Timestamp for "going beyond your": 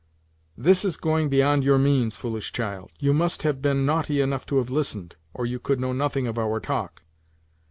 0.97-1.77